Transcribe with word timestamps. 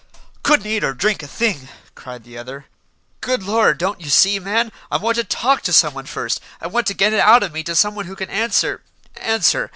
"Couldn't 0.41 0.65
eat 0.65 0.83
or 0.83 0.95
drink 0.95 1.21
a 1.21 1.27
thing," 1.27 1.69
cried 1.93 2.23
the 2.23 2.35
other. 2.35 2.65
"Good 3.21 3.43
Lord, 3.43 3.77
don't 3.77 4.01
you 4.01 4.09
see, 4.09 4.39
man, 4.39 4.71
I 4.89 4.97
want 4.97 5.15
to 5.17 5.23
talk 5.23 5.61
to 5.61 5.71
someone 5.73 6.07
first? 6.07 6.41
I 6.59 6.65
want 6.65 6.87
to 6.87 6.95
get 6.95 7.13
it 7.13 7.19
out 7.19 7.43
of 7.43 7.53
me 7.53 7.61
to 7.61 7.75
someone 7.75 8.07
who 8.07 8.15
can 8.15 8.31
answer 8.31 8.81
answer. 9.17 9.69